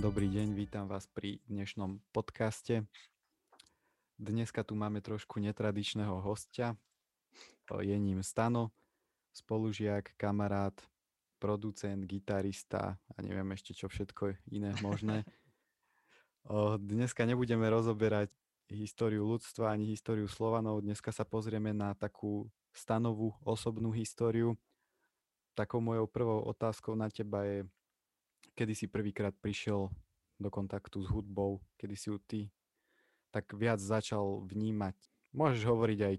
[0.00, 2.88] Dobrý deň, vítam vás pri dnešnom podcaste.
[4.16, 6.72] Dneska tu máme trošku netradičného hostia.
[7.68, 8.72] Je ním Stano,
[9.36, 10.72] spolužiak, kamarát,
[11.36, 15.28] producent, gitarista a neviem ešte čo všetko iné možné.
[16.80, 18.32] Dneska nebudeme rozoberať
[18.72, 20.80] históriu ľudstva ani históriu Slovanov.
[20.80, 24.56] Dneska sa pozrieme na takú stanovú osobnú históriu.
[25.52, 27.68] Takou mojou prvou otázkou na teba je,
[28.54, 29.90] kedy si prvýkrát prišiel
[30.40, 32.40] do kontaktu s hudbou, kedy si ju ty
[33.30, 34.98] tak viac začal vnímať.
[35.30, 36.14] Môžeš hovoriť aj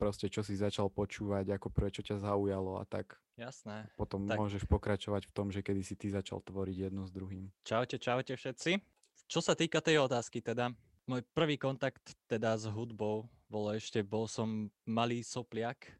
[0.00, 3.20] proste, čo si začal počúvať, ako prvé, čo ťa zaujalo a tak.
[3.36, 3.92] Jasné.
[4.00, 4.40] Potom tak...
[4.40, 7.52] môžeš pokračovať v tom, že kedy si ty začal tvoriť jedno s druhým.
[7.62, 8.80] Čaute, čaute všetci.
[9.28, 10.72] Čo sa týka tej otázky teda,
[11.08, 15.92] môj prvý kontakt teda s hudbou bol ešte, bol som malý sopliak,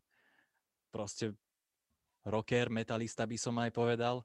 [0.90, 1.32] proste
[2.24, 4.24] rocker, metalista by som aj povedal.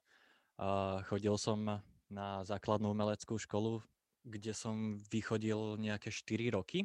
[0.59, 1.79] A chodil som
[2.11, 3.79] na základnú umeleckú školu,
[4.27, 6.83] kde som vychodil nejaké 4 roky.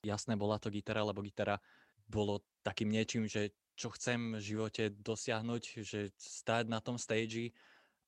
[0.00, 1.60] Jasné, bola to gitara, lebo gitara
[2.08, 7.52] bolo takým niečím, že čo chcem v živote dosiahnuť, že stáť na tom stage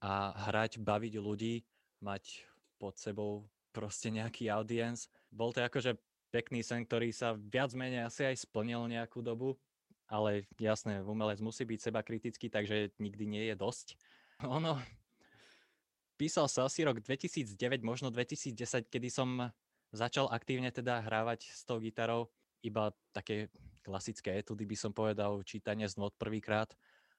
[0.01, 1.61] a hrať, baviť ľudí,
[2.01, 2.49] mať
[2.81, 5.11] pod sebou proste nejaký audience.
[5.29, 6.01] Bol to akože
[6.33, 9.57] pekný sen, ktorý sa viac menej asi aj splnil nejakú dobu,
[10.07, 13.99] ale jasné, umelec musí byť seba kritický, takže nikdy nie je dosť.
[14.45, 14.77] Ono,
[16.21, 18.53] písal sa asi rok 2009, možno 2010,
[18.93, 19.49] kedy som
[19.97, 22.29] začal aktívne teda hrávať s tou gitarou,
[22.61, 23.49] iba také
[23.81, 26.69] klasické etudy by som povedal, čítanie z not prvýkrát,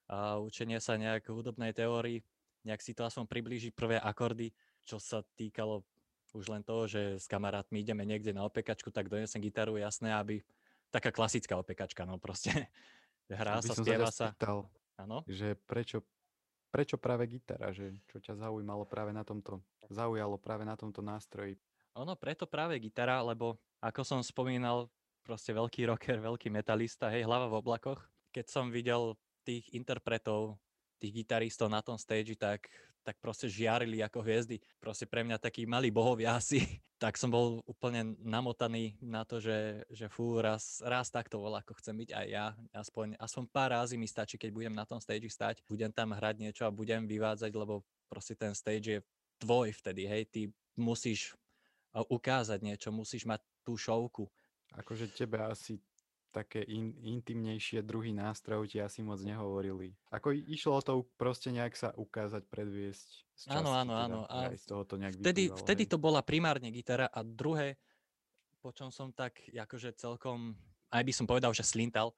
[0.08, 2.24] a učenie sa nejak hudobnej teórii,
[2.64, 4.56] nejak si to aspoň priblížiť prvé akordy,
[4.88, 5.84] čo sa týkalo
[6.36, 10.44] už len toho, že s kamarátmi ideme niekde na opekačku, tak donesem gitaru, jasné, aby
[10.92, 12.52] taká klasická opekačka, no proste
[13.32, 14.36] hrá sa, spieva sa.
[14.98, 15.22] Ano?
[15.30, 16.02] že prečo,
[16.70, 21.58] prečo práve gitara, že čo ťa zaujímalo práve na tomto, zaujalo práve na tomto nástroji?
[21.98, 24.90] Ono preto práve gitara, lebo ako som spomínal,
[25.26, 28.00] proste veľký rocker, veľký metalista, hej, hlava v oblakoch.
[28.32, 30.56] Keď som videl tých interpretov,
[31.02, 32.70] tých gitaristov na tom stage, tak,
[33.08, 34.60] tak proste žiarili ako hviezdy.
[34.84, 36.60] Proste pre mňa takí malí bohovia asi.
[37.04, 41.80] tak som bol úplne namotaný na to, že, že fú, raz, raz takto volá, ako
[41.80, 42.46] chcem byť aj ja.
[42.76, 46.36] Aspoň, aspoň pár razy mi stačí, keď budem na tom stage stať, budem tam hrať
[46.44, 49.00] niečo a budem vyvádzať, lebo proste ten stage je
[49.40, 50.42] tvoj vtedy, hej, ty
[50.74, 51.38] musíš
[51.94, 54.28] ukázať niečo, musíš mať tú šovku.
[54.76, 55.80] Akože tebe asi
[56.32, 59.96] také in, intimnejšie druhy nástrojov ti asi moc nehovorili.
[60.12, 64.20] Ako išlo o to proste nejak sa ukázať, predviesť z časti, Áno, áno, teda, áno.
[64.30, 67.80] A z toho to nejak vtedy, vtedy to bola primárne gitara a druhé,
[68.60, 70.54] po čom som tak akože celkom,
[70.92, 72.12] aj by som povedal, že slintal,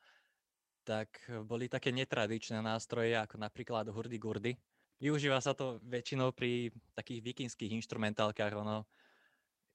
[0.84, 4.58] tak boli také netradičné nástroje, ako napríklad hurdy-gurdy.
[5.00, 8.84] Využíva sa to väčšinou pri takých vikingských instrumentálkach, ono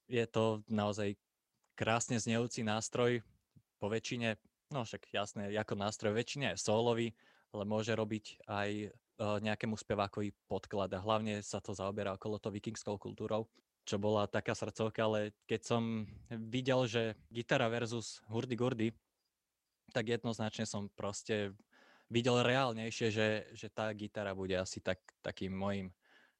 [0.04, 1.16] je to naozaj
[1.78, 3.24] krásne znejúci nástroj,
[3.84, 4.40] po väčšine,
[4.72, 7.12] no však jasné, ako nástroj väčšine je solový,
[7.52, 12.48] ale môže robiť aj uh, nejakému spevákovi podklad a hlavne sa to zaoberá okolo to
[12.48, 13.44] vikingskou kultúrou,
[13.84, 18.96] čo bola taká srdcovka, ale keď som videl, že gitara versus hurdy-gurdy,
[19.92, 21.52] tak jednoznačne som proste
[22.08, 25.92] videl reálnejšie, že, že tá gitara bude asi tak, takým môjim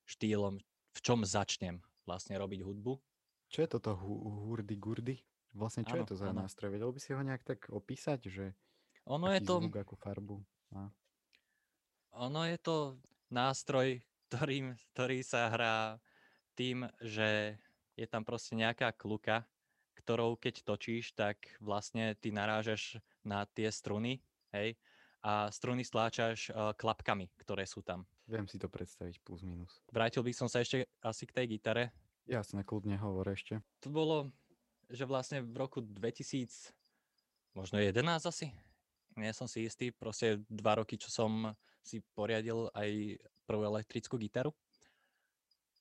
[0.09, 0.57] štýlom,
[0.97, 2.97] v čom začnem vlastne robiť hudbu.
[3.53, 5.21] Čo je toto hurdy-gurdy?
[5.55, 6.43] Vlastne čo ano, je to za ano.
[6.43, 6.69] nástroj?
[6.75, 8.45] Vedel by si ho nejak tak opísať, že
[9.07, 9.63] ono je to...
[9.63, 10.43] zvuk, akú farbu
[10.75, 10.91] má?
[12.15, 12.99] Ono je to
[13.31, 15.77] nástroj, ktorý, ktorý sa hrá
[16.59, 17.59] tým, že
[17.95, 19.47] je tam proste nejaká kluka,
[19.99, 24.75] ktorou keď točíš, tak vlastne ty narážaš na tie struny, hej,
[25.25, 28.05] a struny stláčaš uh, klapkami, ktoré sú tam.
[28.29, 29.81] Viem si to predstaviť plus minus.
[29.89, 31.97] Vrátil by som sa ešte asi k tej gitare.
[32.29, 33.65] Jasne, kľudne hovor ešte.
[33.85, 34.33] To bolo
[34.91, 36.73] že vlastne v roku 2000,
[37.55, 38.51] možno 11 asi,
[39.15, 41.55] nie som si istý, proste dva roky, čo som
[41.85, 44.51] si poriadil aj prvú elektrickú gitaru,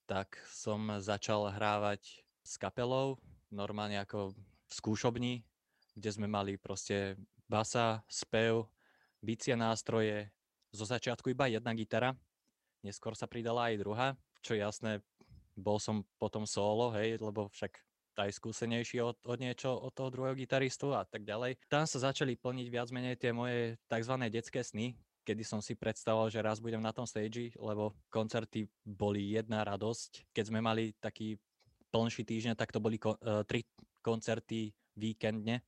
[0.06, 3.18] tak som začal hrávať s kapelou,
[3.48, 5.34] normálne ako v skúšobni,
[5.96, 7.16] kde sme mali proste
[7.48, 8.68] basa, spev,
[9.24, 10.28] bicie nástroje,
[10.74, 12.18] zo začiatku iba jedna gitara,
[12.84, 14.08] neskôr sa pridala aj druhá,
[14.44, 15.00] čo jasné,
[15.56, 17.78] bol som potom solo, hej, lebo však
[18.18, 21.58] aj skúsenejší od, od niečo od toho druhého gitaristu a tak ďalej.
[21.70, 24.14] Tam sa začali plniť viac menej tie moje tzv.
[24.30, 24.94] detské sny,
[25.24, 30.30] kedy som si predstavoval, že raz budem na tom stage, lebo koncerty boli jedna radosť.
[30.36, 31.40] Keď sme mali taký
[31.90, 33.64] plnší týždeň, tak to boli ko- uh, tri
[34.04, 35.64] koncerty víkendne,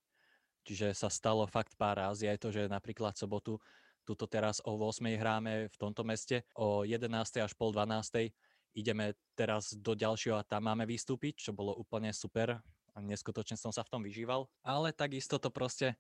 [0.68, 3.58] čiže sa stalo fakt pár razy aj to, že napríklad sobotu,
[4.06, 7.10] tuto teraz o 8 hráme v tomto meste, o 11
[7.42, 8.30] až pol 12
[8.76, 12.60] ideme teraz do ďalšieho a tam máme vystúpiť, čo bolo úplne super
[12.96, 14.52] a neskutočne som sa v tom vyžíval.
[14.64, 15.96] Ale takisto to proste,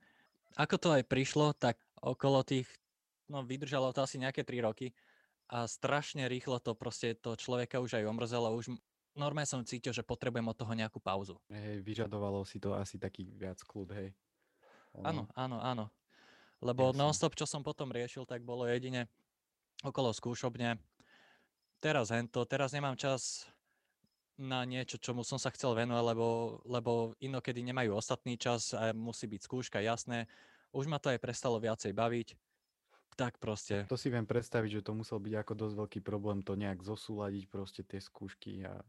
[0.59, 2.67] ako to aj prišlo, tak okolo tých,
[3.31, 4.91] no vydržalo to asi nejaké 3 roky
[5.47, 8.75] a strašne rýchlo to proste to človeka už aj omrzelo, už
[9.15, 11.39] normálne som cítil, že potrebujem od toho nejakú pauzu.
[11.47, 14.09] Hej, vyžadovalo si to asi taký viac kľud, hej.
[15.03, 15.85] Áno, áno, áno.
[16.63, 16.99] Lebo Jasne.
[17.03, 19.11] non-stop, čo som potom riešil, tak bolo jedine
[19.83, 20.79] okolo skúšobne.
[21.79, 23.45] Teraz hento, teraz nemám čas
[24.35, 26.27] na niečo, čomu som sa chcel venovať, lebo,
[26.67, 26.91] lebo
[27.23, 30.27] inokedy nemajú ostatný čas a musí byť skúška, jasné.
[30.75, 32.35] Už ma to aj prestalo viacej baviť.
[33.15, 33.87] Tak proste.
[33.87, 37.47] To si viem predstaviť, že to musel byť ako dosť veľký problém to nejak zosúľadiť
[37.47, 38.83] proste tie skúšky a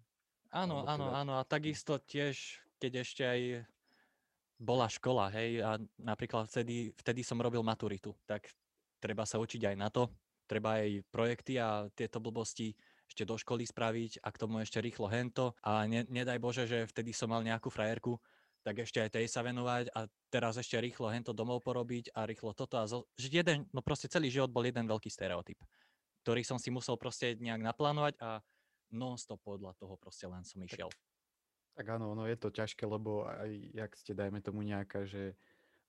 [0.50, 1.32] Áno, alebo áno, teda- áno.
[1.38, 3.40] A takisto tiež, keď ešte aj
[4.58, 8.50] bola škola, hej, a napríklad vtedy, vtedy som robil maturitu, tak
[8.98, 10.08] treba sa učiť aj na to,
[10.46, 12.72] treba aj projekty a tieto blbosti
[13.06, 16.90] ešte do školy spraviť a k tomu ešte rýchlo hento a ne, nedaj Bože, že
[16.90, 18.18] vtedy som mal nejakú frajerku,
[18.66, 22.50] tak ešte aj tej sa venovať a teraz ešte rýchlo hento domov porobiť a rýchlo
[22.50, 25.62] toto a zo, že jeden, no proste celý život bol jeden veľký stereotyp,
[26.26, 28.42] ktorý som si musel proste nejak naplánovať a
[28.90, 30.90] non-stop podľa toho proste len som išiel.
[31.76, 35.36] Tak áno, ono je to ťažké, lebo aj jak ste, dajme tomu nejaká, že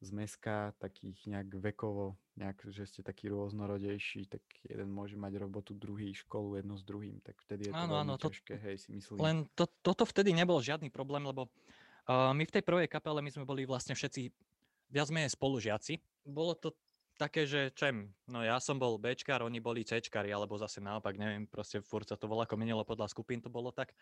[0.01, 6.13] zmeska takých nejak vekovo, nejak, že ste taký rôznorodejší, tak jeden môže mať robotu, druhý
[6.13, 8.89] školu, jedno s druhým, tak vtedy je to Áno, veľmi áno, to- ťažké, hej, si
[8.94, 9.17] myslím.
[9.17, 13.31] Len to, toto vtedy nebol žiadny problém, lebo uh, my v tej prvej kapele my
[13.33, 14.29] sme boli vlastne všetci
[14.94, 15.97] viac menej spolužiaci.
[16.29, 16.77] Bolo to
[17.17, 21.49] také, že čem, no ja som bol Bčkar, oni boli Cčkari, alebo zase naopak, neviem,
[21.49, 23.97] proste furt sa to volá ako menilo podľa skupín, to bolo tak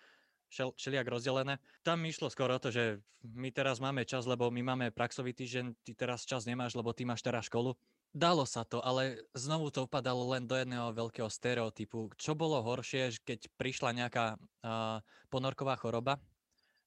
[0.56, 1.60] šel, šeliak rozdelené.
[1.84, 5.36] Tam mi išlo skoro o to, že my teraz máme čas, lebo my máme praxový
[5.36, 7.76] týždeň, ty teraz čas nemáš, lebo ty máš teraz školu.
[8.16, 12.16] Dalo sa to, ale znovu to upadalo len do jedného veľkého stereotypu.
[12.16, 16.16] Čo bolo horšie, keď prišla nejaká uh, ponorková choroba,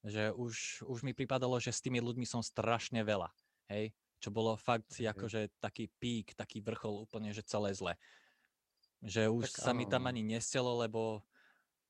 [0.00, 3.28] že už, už mi pripadalo, že s tými ľuďmi som strašne veľa.
[3.68, 3.92] Hej?
[4.24, 5.12] Čo bolo fakt hej.
[5.12, 7.92] akože taký pík, taký vrchol úplne, že celé zle.
[9.04, 10.10] Že už Tak sa mi áno, tam no.
[10.10, 11.20] ani nestelo, lebo,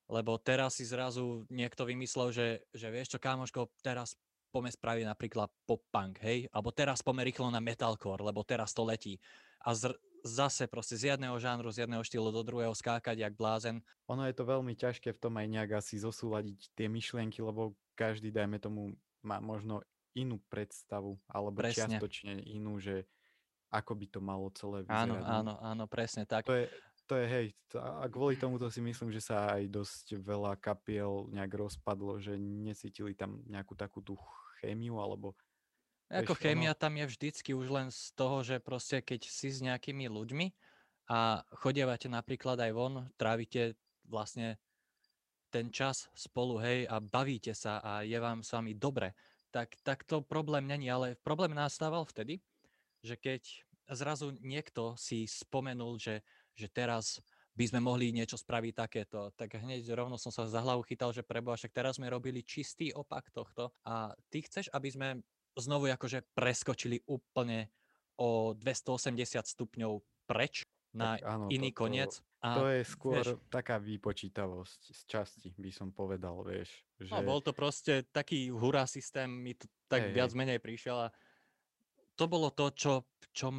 [0.08, 4.16] lebo teraz si zrazu niekto vymyslel, že, že vieš čo, kámoško, teraz
[4.49, 6.49] poďme spraviť napríklad pop-punk, hej?
[6.49, 9.20] Alebo teraz poďme rýchlo na metalcore, lebo teraz to letí.
[9.60, 13.84] A zr- zase proste z jedného žánru, z jedného štýlu do druhého skákať jak blázen.
[14.08, 18.32] Ono je to veľmi ťažké v tom aj nejak asi zosúľadiť tie myšlienky, lebo každý,
[18.32, 19.84] dajme tomu, má možno
[20.16, 22.00] inú predstavu, alebo Presne.
[22.00, 23.06] čiastočne inú, že
[23.69, 25.28] ako by to malo celé Áno, vyzerať.
[25.28, 25.28] no.
[25.28, 26.49] áno, áno, presne tak.
[26.49, 26.72] To je,
[27.08, 27.46] to je hej,
[27.81, 33.16] a kvôli tomuto si myslím, že sa aj dosť veľa kapiel nejak rozpadlo, že necítili
[33.16, 34.20] tam nejakú takú tú
[34.60, 35.32] chémiu, alebo
[36.12, 39.49] Ako vieš, ono- chémia tam je vždycky už len z toho, že proste keď si
[39.49, 40.46] s nejakými ľuďmi
[41.08, 44.60] a chodievate napríklad aj von, trávite vlastne
[45.49, 49.16] ten čas spolu, hej, a bavíte sa a je vám s vami dobre,
[49.49, 52.44] tak, tak to problém není, ale problém nastával vtedy,
[53.00, 53.64] že keď
[53.96, 56.20] zrazu niekto si spomenul, že,
[56.58, 57.22] že teraz
[57.55, 61.27] by sme mohli niečo spraviť takéto, tak hneď rovno som sa za hlavu chytal, že
[61.27, 65.08] preboha, však teraz sme robili čistý opak tohto a ty chceš, aby sme
[65.58, 67.67] znovu akože preskočili úplne
[68.15, 70.62] o 280 stupňov preč
[70.94, 72.12] na tak áno, iný to, koniec.
[72.38, 76.70] A to je skôr vieš- taká vypočítavosť z časti, by som povedal, vieš.
[77.03, 81.10] Že, No, bol to proste taký hurá systém, mi to tak Hej, viac menej prišiel
[81.10, 81.12] a
[82.15, 82.93] to bolo to, čo,
[83.34, 83.50] čo,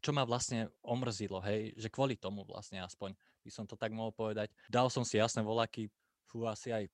[0.00, 3.12] čo ma vlastne omrzilo, hej, že kvôli tomu vlastne aspoň
[3.44, 4.52] by som to tak mohol povedať.
[4.68, 5.88] Dal som si jasné voláky,
[6.28, 6.84] fú, asi aj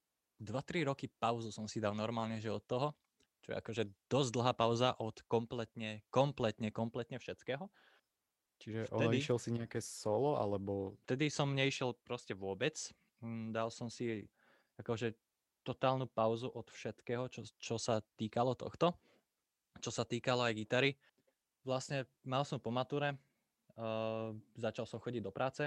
[0.42, 2.92] 2-3 roky pauzu som si dal normálne, že od toho,
[3.40, 7.70] čo je akože dosť dlhá pauza od kompletne, kompletne, kompletne všetkého.
[8.56, 12.74] čiže vtedy- išiel si nejaké solo, alebo Vtedy som neišiel proste vôbec.
[13.20, 14.24] Mm, Dal som si
[14.80, 15.12] akože
[15.60, 18.96] totálnu pauzu od všetkého, čo, čo sa týkalo tohto.
[19.82, 20.96] Čo sa týkalo aj gitary.
[21.66, 23.18] Vlastne mal som po mature,
[23.74, 25.66] uh, začal som chodiť do práce,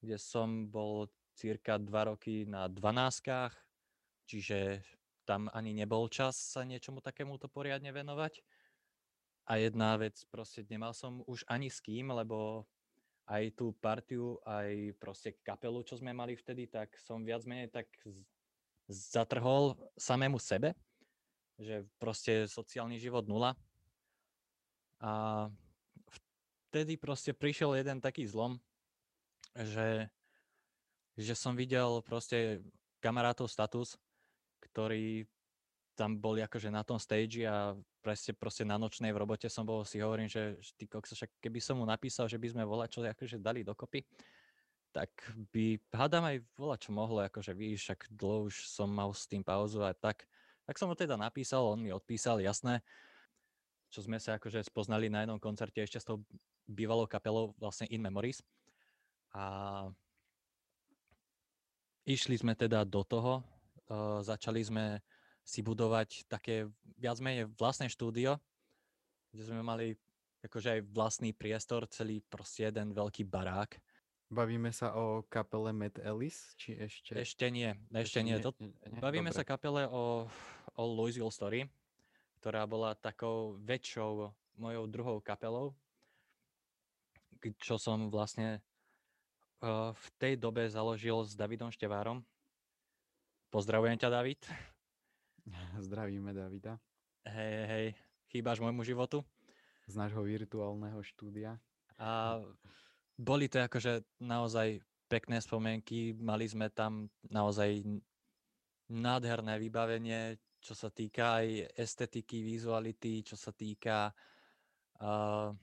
[0.00, 3.52] kde som bol cirka 2 roky na 12
[4.24, 4.82] čiže
[5.28, 8.40] tam ani nebol čas sa niečomu takémuto poriadne venovať.
[9.46, 12.66] A jedna vec, proste nemal som už ani s kým, lebo
[13.26, 17.90] aj tú partiu, aj proste kapelu, čo sme mali vtedy, tak som viac menej tak
[18.86, 20.74] zatrhol samému sebe,
[21.58, 23.58] že proste sociálny život nula.
[25.00, 25.46] A
[26.70, 28.60] vtedy proste prišiel jeden taký zlom,
[29.56, 30.08] že,
[31.16, 32.64] že som videl proste
[33.00, 33.96] kamarátov status,
[34.60, 35.28] ktorí
[35.96, 37.72] tam boli akože na tom stage a
[38.04, 41.40] proste, proste na nočnej v robote som bol, si hovorím, že, že ty kokso, však
[41.40, 44.04] keby som mu napísal, že by sme volať čo akože dali dokopy,
[44.92, 45.08] tak
[45.52, 49.40] by, hádam aj vola čo mohlo, akože víš, však dlho už som mal s tým
[49.40, 50.28] pauzu a tak,
[50.68, 52.84] tak som ho teda napísal, on mi odpísal, jasné,
[53.96, 56.20] čo sme sa akože spoznali na jednom koncerte ešte s tou
[56.68, 58.44] bývalou kapelou, vlastne In Memories.
[59.32, 59.88] A
[62.04, 63.40] išli sme teda do toho,
[63.88, 65.00] uh, začali sme
[65.40, 66.68] si budovať také
[67.00, 68.36] viac menej vlastné štúdio,
[69.32, 69.96] kde sme mali
[70.44, 73.80] akože aj vlastný priestor, celý proste jeden veľký barák
[74.26, 77.14] Bavíme sa o kapele Matt Ellis, či ešte?
[77.14, 78.34] Ešte nie, ešte, ešte nie.
[78.42, 78.98] Nie.
[78.98, 79.38] Bavíme Dobre.
[79.38, 80.26] sa kapele o,
[80.74, 81.70] o Louisville Story,
[82.40, 85.76] ktorá bola takou väčšou mojou druhou kapelou,
[87.60, 88.64] čo som vlastne
[89.60, 92.24] uh, v tej dobe založil s Davidom Števárom.
[93.52, 94.40] Pozdravujem ťa, David.
[95.86, 96.80] Zdravíme Davida.
[97.26, 97.86] Hej, hej,
[98.30, 99.22] chýbaš môjmu životu.
[99.86, 101.62] Z nášho virtuálneho štúdia.
[101.96, 102.42] A
[103.14, 107.86] boli to akože naozaj pekné spomienky, mali sme tam naozaj
[108.90, 114.10] nádherné vybavenie, čo sa týka aj estetiky, vizuality, čo sa týka
[114.98, 115.54] uh,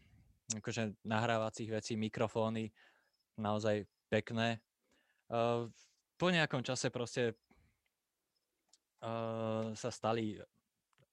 [0.56, 2.72] akože nahrávacích vecí, mikrofóny,
[3.36, 4.64] naozaj pekné.
[5.28, 5.68] Uh,
[6.16, 7.36] po nejakom čase proste
[9.04, 10.40] uh, sa stali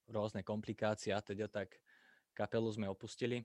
[0.06, 1.74] rôzne komplikácie a teda tak
[2.38, 3.42] kapelu sme opustili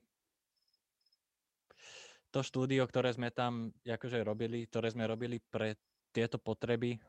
[2.35, 5.79] to štúdio, ktoré sme tam akože robili, ktoré sme robili pre
[6.11, 6.99] tieto potreby,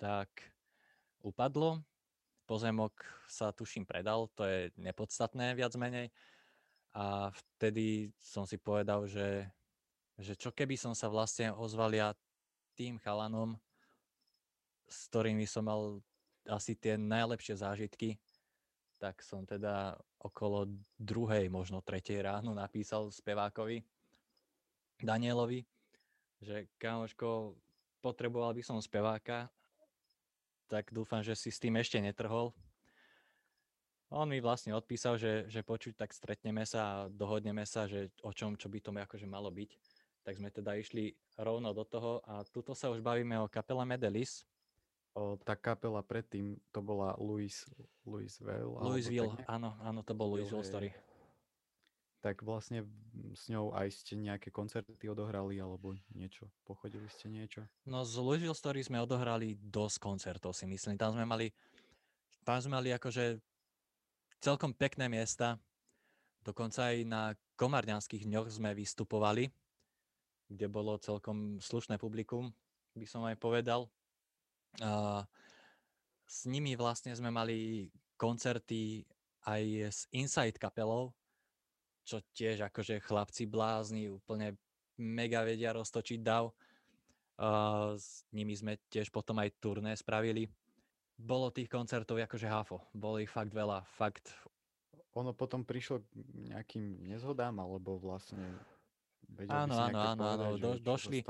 [0.00, 0.32] tak
[1.20, 1.84] upadlo.
[2.52, 2.92] Pozemok
[3.32, 6.12] sa tuším predal, to je nepodstatné viac menej.
[6.92, 9.48] A vtedy som si povedal, že,
[10.20, 12.12] že čo keby som sa vlastne ozval ja
[12.76, 13.56] tým chalanom,
[14.84, 16.04] s ktorými som mal
[16.44, 18.20] asi tie najlepšie zážitky,
[19.00, 20.68] tak som teda okolo
[21.00, 23.80] druhej, možno tretej ráno napísal spevákovi,
[25.00, 25.64] Danielovi,
[26.44, 27.56] že kamoško,
[28.04, 29.48] potreboval by som speváka,
[30.72, 32.56] tak dúfam, že si s tým ešte netrhol.
[34.08, 38.32] On mi vlastne odpísal, že, že počuť, tak stretneme sa a dohodneme sa, že o
[38.32, 39.70] čom, čo by to akože malo byť.
[40.24, 44.48] Tak sme teda išli rovno do toho a tuto sa už bavíme o kapele Medelis.
[45.12, 47.52] O, tá kapela predtým, to bola Louis,
[48.08, 48.80] Louisville.
[48.80, 50.88] Louisville, áno, áno, to bol Louisville Story
[52.22, 52.86] tak vlastne
[53.34, 56.46] s ňou aj ste nejaké koncerty odohrali alebo niečo?
[56.62, 57.66] Pochodili ste niečo?
[57.82, 60.94] No z Louisville Story sme odohrali dosť koncertov si myslím.
[60.94, 61.50] Tam sme mali,
[62.46, 63.42] tam sme mali akože
[64.38, 65.58] celkom pekné miesta.
[66.46, 67.22] Dokonca aj na
[67.58, 69.50] Komárňanských dňoch sme vystupovali,
[70.46, 72.54] kde bolo celkom slušné publikum,
[72.94, 73.90] by som aj povedal.
[74.78, 75.22] A
[76.26, 79.06] s nimi vlastne sme mali koncerty
[79.42, 81.10] aj s Inside kapelou,
[82.12, 84.52] čo tiež akože chlapci blázni, úplne
[85.00, 86.52] mega vedia roztočiť dav.
[87.40, 90.44] Uh, s nimi sme tiež potom aj turné spravili.
[91.16, 94.28] Bolo tých koncertov akože hafo, bolo ich fakt veľa, fakt.
[95.16, 96.08] Ono potom prišlo k
[96.52, 98.44] nejakým nezhodám, alebo vlastne
[99.48, 101.24] áno, áno, áno, áno, do, došli,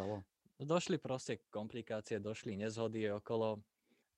[0.58, 3.62] došli proste komplikácie, došli nezhody okolo.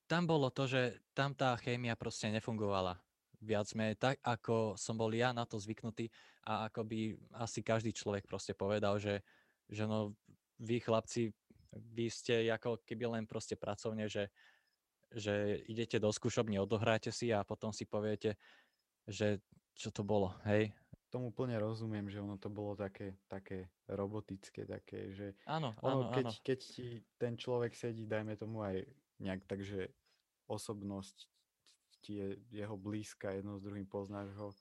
[0.09, 3.04] Tam bolo to, že tam tá chémia proste nefungovala
[3.45, 6.09] viac menej tak, ako som bol ja na to zvyknutý
[6.49, 6.99] a ako by
[7.39, 9.21] asi každý človek proste povedal, že,
[9.69, 10.17] že no
[10.57, 11.31] vy chlapci,
[11.73, 14.33] vy ste ako keby len proste pracovne, že,
[15.13, 18.41] že idete do skúšobne, odohráte si a potom si poviete,
[19.05, 19.45] že
[19.77, 20.73] čo to bolo, hej?
[21.13, 26.15] Tomu plne rozumiem, že ono to bolo také, také robotické, také, že áno, ono, áno,
[26.15, 26.41] keď, áno.
[26.43, 26.85] keď ti
[27.15, 28.83] ten človek sedí, dajme tomu aj
[29.23, 29.95] nejak takže
[30.51, 31.31] osobnosť
[32.05, 34.53] ti je jeho blízka, jedno s druhým poznáš ho,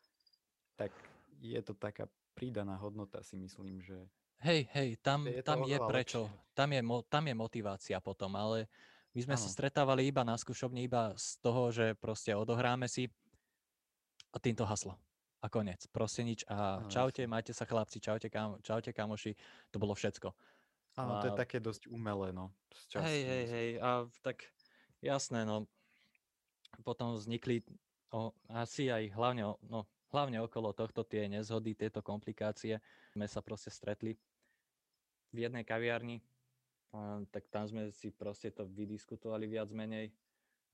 [0.79, 0.95] tak
[1.43, 4.07] je to taká pridaná hodnota, si myslím, že...
[4.39, 6.81] Hej, hej, tam je, tam je prečo, tam je,
[7.11, 8.71] tam je motivácia potom, ale
[9.11, 9.43] my sme ano.
[9.43, 13.11] sa stretávali iba na skúšobni, iba z toho, že proste odohráme si
[14.31, 14.95] a týmto haslo.
[15.43, 15.83] A konec.
[15.91, 16.47] Proste nič.
[16.47, 19.35] A ano, čaute, majte sa chlapci, čaute, kam, čaute kamoši.
[19.75, 20.31] To bolo všetko.
[20.95, 22.55] Áno, to je také dosť umelé, no.
[22.95, 23.69] Hej, hej, hej.
[23.83, 24.47] A tak
[25.03, 25.67] jasné, no
[26.81, 27.61] potom vznikli
[28.09, 32.81] o, asi aj hlavne, no, hlavne okolo tohto tie nezhody, tieto komplikácie.
[33.13, 34.17] Sme sa proste stretli
[35.33, 36.21] v jednej kaviarni,
[37.33, 40.13] tak tam sme si proste to vydiskutovali viac menej,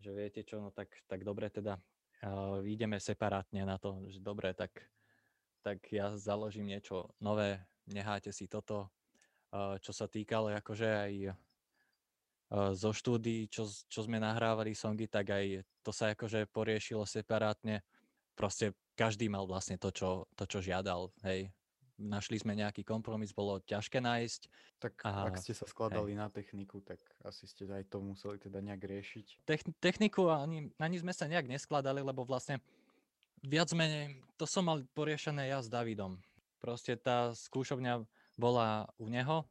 [0.03, 1.79] že viete čo, no tak, tak dobre teda
[2.23, 4.83] a, ideme separátne na to, že dobre, tak,
[5.63, 8.91] tak ja založím niečo nové, necháte si toto,
[9.55, 11.13] a, čo sa týkalo akože aj
[12.49, 17.85] zo štúdií, čo, čo sme nahrávali songy, tak aj to sa akože poriešilo separátne.
[18.33, 21.53] Proste každý mal vlastne to, čo, to, čo žiadal, hej.
[21.99, 24.41] našli sme nejaký kompromis, bolo ťažké nájsť.
[24.79, 28.63] Tak A, ak ste sa skladali na techniku, tak asi ste aj to museli teda
[28.63, 29.43] nejak riešiť.
[29.43, 32.63] Techn- techniku ani, ani sme sa nejak neskladali, lebo vlastne
[33.43, 36.17] viac menej to som mal poriešené ja s Davidom.
[36.63, 38.03] Proste tá skúšovňa
[38.39, 39.43] bola u neho,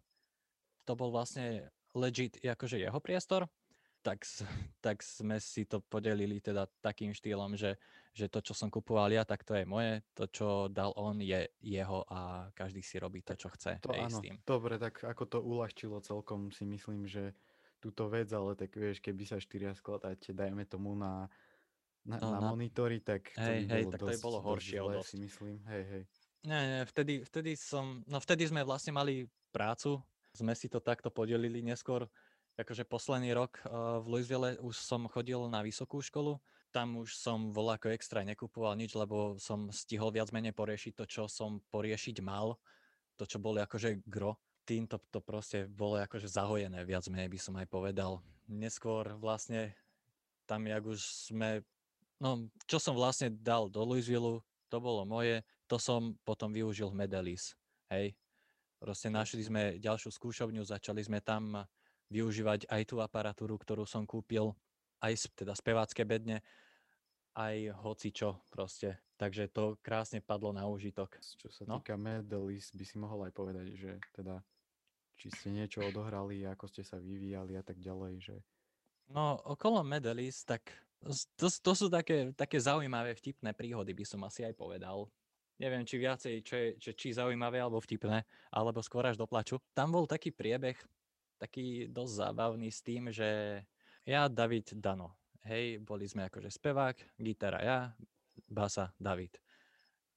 [0.89, 3.49] to bol vlastne legit akože jeho priestor,
[4.03, 4.25] tak,
[4.85, 7.77] tak sme si to podelili teda takým štýlom, že,
[8.15, 11.49] že to, čo som kupoval ja, tak to je moje, to, čo dal on, je
[11.61, 14.39] jeho a každý si robí to, čo chce To hej, s áno, tým.
[14.43, 17.35] dobre, tak ako to uľahčilo celkom si myslím, že
[17.79, 21.31] túto vec, ale tak vieš, keby sa štyria skladáte, dajme tomu na,
[22.03, 24.23] na, No, na na- monitory, tak to Hej, by hej, bolo tak to by dosť,
[24.23, 25.11] bolo dosť horšie dosť.
[25.11, 25.57] si myslím.
[25.71, 26.05] Hej, hej.
[26.47, 30.03] Nie, nie, vtedy, vtedy som, no vtedy sme vlastne mali prácu,
[30.39, 32.07] sme si to takto podelili neskôr,
[32.59, 37.51] akože posledný rok uh, v Louisville už som chodil na vysokú školu, tam už som
[37.51, 42.61] voľako extra nekupoval nič, lebo som stihol viac menej poriešiť to, čo som poriešiť mal,
[43.17, 44.37] to, čo bolo akože gro.
[44.69, 48.21] Týmto to proste bolo akože zahojené, viac menej by som aj povedal.
[48.53, 49.73] Neskôr vlastne
[50.45, 51.01] tam, jak už
[51.33, 51.65] sme,
[52.21, 57.05] no čo som vlastne dal do Louisville, to bolo moje, to som potom využil v
[57.05, 57.57] Medelis,
[57.89, 58.13] hej.
[58.79, 61.67] Proste našli sme ďalšiu skúšovňu, začali sme tam
[62.15, 64.55] využívať aj tú aparatúru, ktorú som kúpil,
[65.03, 66.47] aj teda spevácké bedne,
[67.35, 68.99] aj hocičo proste.
[69.19, 71.19] Takže to krásne padlo na úžitok.
[71.19, 71.83] Čo sa No.
[71.83, 74.47] týka Medelis, by si mohol aj povedať, že teda
[75.19, 78.37] či ste niečo odohrali, ako ste sa vyvíjali a tak ďalej, že
[79.09, 80.69] No, okolo Medelis, tak
[81.41, 85.09] to, to sú také, také zaujímavé vtipné príhody, by som asi aj povedal.
[85.59, 88.23] Neviem, či viacej, čo je, že či zaujímavé alebo vtipné,
[88.55, 89.27] alebo skôr až do.
[89.75, 90.79] Tam bol taký priebeh,
[91.43, 93.63] taký dosť zábavný s tým, že
[94.07, 95.19] ja, David, Dano.
[95.43, 97.79] Hej, boli sme akože spevák, gitara ja,
[98.47, 99.35] basa David.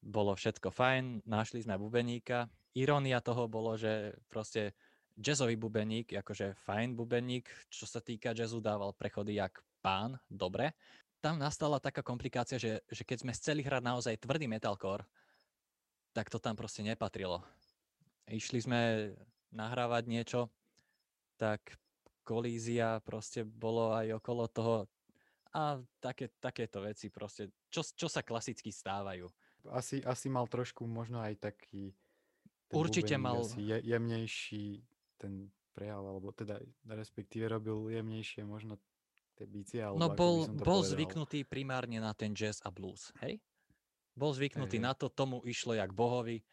[0.01, 2.45] Bolo všetko fajn, našli sme bubeníka.
[2.77, 4.77] Irónia toho bolo, že proste
[5.17, 10.73] jazzový bubeník, akože fajn bubeník, čo sa týka jazzu, dával prechody jak pán, dobre.
[11.21, 15.05] Tam nastala taká komplikácia, že, že keď sme chceli hrať naozaj tvrdý metalcore,
[16.11, 17.43] tak to tam proste nepatrilo.
[18.27, 18.81] Išli sme
[19.51, 20.39] nahrávať niečo,
[21.35, 21.75] tak
[22.23, 24.75] kolízia proste bolo aj okolo toho
[25.51, 29.27] a také, takéto veci proste, čo, čo sa klasicky stávajú.
[29.67, 31.91] asi, asi mal trošku možno aj taký
[32.71, 34.65] Určite bubeník mal- asi je, jemnejší
[35.19, 38.79] ten prejav, alebo teda respektíve robil jemnejšie možno
[39.35, 40.95] tie bicie, alebo No bol, bol povedal.
[40.95, 43.43] zvyknutý primárne na ten jazz a blues, hej?
[44.15, 44.85] Bol zvyknutý hej.
[44.85, 46.43] na to, tomu išlo jak bohovi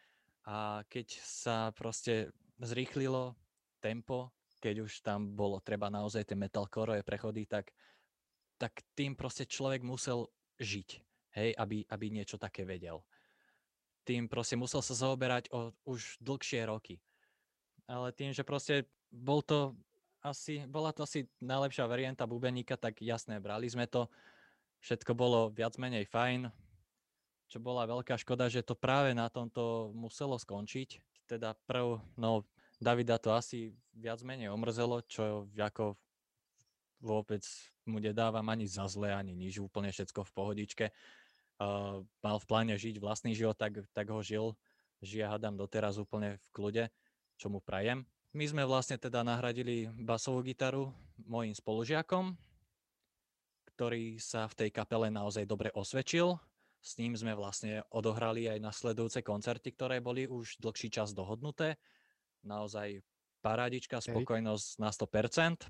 [0.47, 3.35] a keď sa proste zrýchlilo
[3.83, 7.71] tempo, keď už tam bolo treba naozaj tie metalcore prechody, tak,
[8.59, 10.27] tak tým proste človek musel
[10.59, 10.89] žiť,
[11.39, 12.99] hej, aby, aby niečo také vedel.
[14.03, 16.99] Tým proste musel sa zaoberať o už dlhšie roky.
[17.87, 19.73] Ale tým, že proste bol to
[20.19, 24.11] asi, bola to asi najlepšia varianta bubeníka, tak jasné, brali sme to.
[24.83, 26.51] Všetko bolo viac menej fajn.
[27.49, 31.01] Čo bola veľká škoda, že to práve na tomto muselo skončiť.
[31.25, 32.45] Teda prv, no
[32.77, 35.97] Davida to asi viac menej omrzelo, čo ako
[37.01, 37.41] vôbec
[37.89, 40.85] mu nedávam ani za zle, ani nič, úplne všetko v pohodičke.
[41.59, 44.55] Uh, mal v pláne žiť vlastný život, tak, tak ho žil.
[45.03, 46.83] Žije, hádam, doteraz úplne v kľude,
[47.35, 48.07] čo mu prajem.
[48.31, 50.93] My sme vlastne teda nahradili basovú gitaru
[51.25, 52.37] mojim spolužiakom,
[53.73, 56.37] ktorý sa v tej kapele naozaj dobre osvedčil.
[56.79, 61.75] S ním sme vlastne odohrali aj nasledujúce koncerty, ktoré boli už dlhší čas dohodnuté.
[62.47, 63.03] Naozaj
[63.43, 65.67] parádička, spokojnosť na 100%.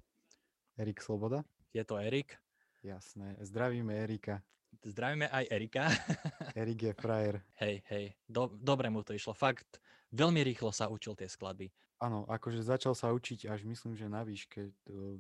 [0.77, 1.41] Erik Sloboda?
[1.73, 2.37] Je to Erik.
[2.85, 3.35] Jasné.
[3.41, 4.39] Zdravíme Erika.
[4.85, 5.89] Zdravíme aj Erika.
[6.61, 7.35] Erik je frajer.
[7.59, 9.35] hej, hej, do, dobre mu to išlo.
[9.35, 9.81] Fakt,
[10.13, 11.67] veľmi rýchlo sa učil tie skladby.
[11.99, 14.71] Áno, akože začal sa učiť až myslím, že na výške,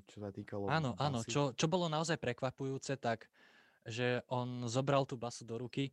[0.07, 3.27] čo sa týkalo Áno, áno, čo, čo bolo naozaj prekvapujúce, tak,
[3.85, 5.91] že on zobral tú basu do ruky,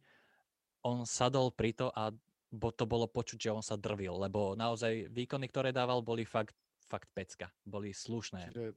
[0.83, 2.15] on sadol pri to a
[2.51, 6.55] bo to bolo počuť, že on sa drvil, lebo naozaj výkony, ktoré dával, boli fakt,
[6.87, 8.55] fakt pecka, boli slušné.
[8.55, 8.75] Čiže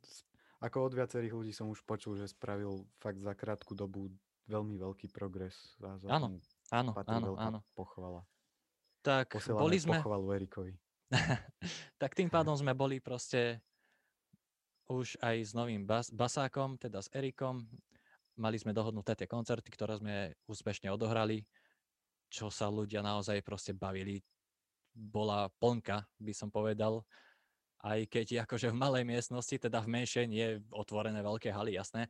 [0.60, 4.12] ako od viacerých ľudí som už počul, že spravil fakt za krátku dobu
[4.50, 5.78] veľmi veľký progres.
[5.80, 6.42] A za Áno,
[6.74, 7.60] Áno, áno, áno.
[7.78, 8.26] pochvala.
[9.00, 10.74] Tak Posielame boli sme, pochvalu Erikovi.
[12.02, 13.64] tak tým pádom sme boli proste
[14.90, 17.64] už aj s novým bas, basákom, teda s Erikom.
[18.40, 21.44] Mali sme dohodnuté tie koncerty, ktoré sme úspešne odohrali,
[22.32, 24.24] čo sa ľudia naozaj proste bavili.
[24.96, 27.04] Bola plnka, by som povedal.
[27.84, 32.08] Aj keď akože v malej miestnosti, teda v menšej, nie otvorené veľké haly, jasné.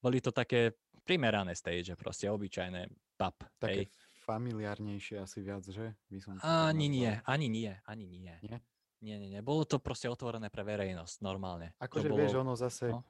[0.00, 3.36] Boli to také primerané stage, proste obyčajné pub.
[3.60, 3.92] Také hej.
[4.24, 5.96] familiárnejšie asi viac, že?
[6.12, 8.36] By som Ani nie, ani nie, ani nie.
[8.44, 8.60] Nie?
[9.04, 9.40] Nie, nie, nie.
[9.44, 11.76] Bolo to proste otvorené pre verejnosť, normálne.
[11.76, 12.24] Akože bolo...
[12.24, 13.04] vieš, ono zase, no.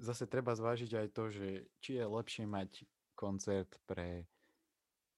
[0.00, 1.46] Zase treba zvážiť aj to, že
[1.80, 2.84] či je lepšie mať
[3.16, 4.28] koncert pre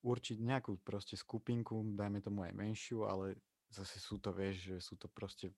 [0.03, 3.35] určiť nejakú proste skupinku, dajme tomu aj menšiu, ale
[3.69, 5.51] zase sú to, vieš, že sú to proste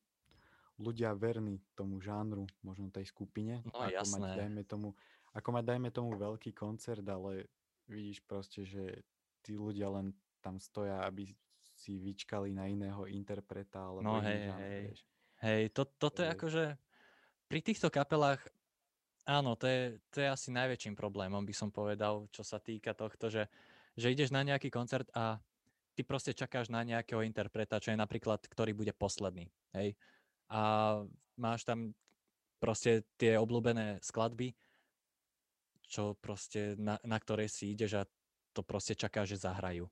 [0.81, 4.29] ľudia verní tomu žánru, možno tej skupine, No, ako mať, jasné.
[4.41, 4.89] dajme tomu,
[5.37, 7.53] ako mať, dajme tomu veľký koncert, ale
[7.85, 9.05] vidíš proste, že
[9.45, 11.29] tí ľudia len tam stoja, aby
[11.77, 14.81] si vyčkali na iného interpreta, alebo No, hej, žáner, hej.
[14.89, 15.01] vieš.
[15.41, 16.65] Hej, to, toto je- akože...
[17.51, 18.41] Pri týchto kapelách,
[19.27, 19.81] áno, to je,
[20.13, 23.49] to je asi najväčším problémom, by som povedal, čo sa týka tohto, že,
[23.97, 25.41] že ideš na nejaký koncert a
[25.95, 29.99] ty proste čakáš na nejakého interpreta, čo je napríklad, ktorý bude posledný, hej.
[30.51, 30.61] A
[31.39, 31.95] máš tam
[32.61, 34.53] proste tie obľúbené skladby,
[35.91, 38.09] čo proste na, na ktoré si ideš a
[38.55, 39.91] to proste čakáš, že zahrajú.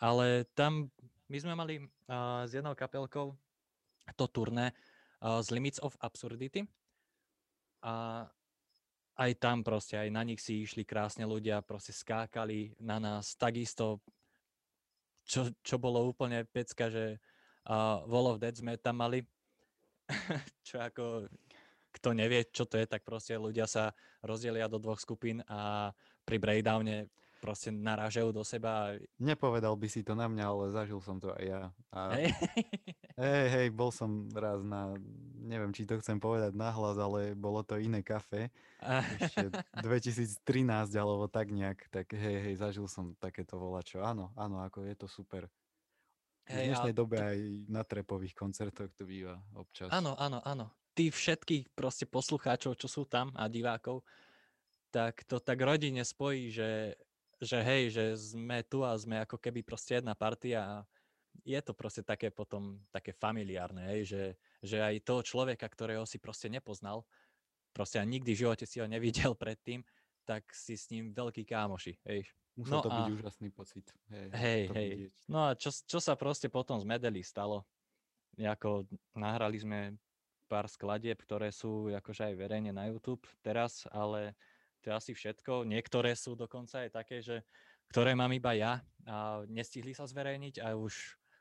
[0.00, 0.88] Ale tam
[1.28, 1.74] my sme mali
[2.08, 3.36] uh, s jednou kapelkou
[4.16, 4.72] to turné
[5.20, 6.64] uh, z Limits of Absurdity
[7.84, 8.24] a
[9.20, 14.00] aj tam proste, aj na nich si išli krásne ľudia, proste skákali na nás, takisto,
[15.28, 17.20] čo, čo bolo úplne pecka, že
[17.68, 19.20] uh, Wall of Dead sme tam mali,
[20.66, 21.28] čo ako,
[21.92, 23.92] kto nevie, čo to je, tak proste ľudia sa
[24.24, 25.92] rozdelia do dvoch skupín a
[26.24, 28.94] pri breakdowne proste narážajú do seba.
[29.16, 31.62] Nepovedal by si to na mňa, ale zažil som to aj ja.
[31.90, 32.36] A Hej,
[33.16, 34.96] Hej, hej, bol som raz na,
[35.36, 38.48] neviem, či to chcem povedať nahlas, ale bolo to iné kafe,
[38.80, 39.48] A- ešte
[39.80, 40.40] 2013
[40.94, 44.00] alebo tak nejak, tak hej, hej, zažil som takéto volačo.
[44.00, 45.48] Áno, áno, ako je to super.
[46.44, 49.92] V Hej, a dnešnej dobe to- aj na trepových koncertoch to býva občas.
[49.92, 50.72] Áno, áno, áno.
[50.90, 54.02] Tí všetkých proste poslucháčov, čo sú tam a divákov,
[54.90, 56.98] tak to tak rodine spojí, že,
[57.40, 60.74] že hej, že sme tu a sme ako keby proste jedna partia a
[61.46, 64.22] je to proste také potom také familiárne, hej, že,
[64.60, 67.06] že aj toho človeka, ktorého si proste nepoznal,
[67.72, 69.80] proste a nikdy v živote si ho nevidel predtým,
[70.28, 72.28] tak si s ním veľký kámoši, hej.
[72.58, 73.86] Musel no to byť a- úžasný pocit.
[74.10, 74.88] Hej, Hej, hej.
[74.90, 75.14] vidieť.
[75.32, 77.64] No a čo, čo sa proste potom z medely stalo?
[78.36, 78.84] Ako
[79.16, 79.80] nahrali sme
[80.50, 84.34] pár skladieb, ktoré sú akože aj verejne na YouTube teraz, ale
[84.80, 85.68] to je asi všetko.
[85.68, 87.44] Niektoré sú dokonca aj také, že
[87.90, 88.72] ktoré mám iba ja
[89.04, 90.94] a nestihli sa zverejniť a už,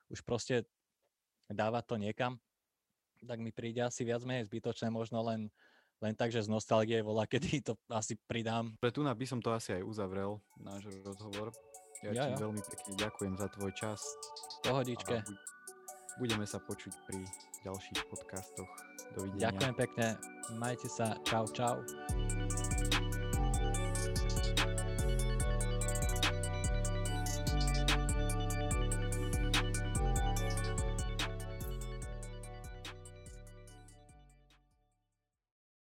[0.10, 0.66] už proste
[1.50, 2.34] dávať to niekam,
[3.26, 5.52] tak mi príde asi viac menej zbytočné, možno len,
[6.02, 8.74] len tak, že z nostalgie volá, kedy to asi pridám.
[8.82, 11.54] Pre tu by som to asi aj uzavrel, náš rozhovor.
[12.00, 12.40] Ja Ja, ti ja.
[12.40, 14.00] veľmi pekne ďakujem za tvoj čas.
[14.64, 15.20] Pohodičke.
[15.20, 15.28] A
[16.16, 17.20] budeme sa počuť pri
[17.68, 18.72] ďalších podcastoch.
[19.16, 19.52] Dovidenia.
[19.52, 20.08] Ďakujem pekne.
[20.56, 21.20] Majte sa.
[21.28, 21.84] Čau, čau.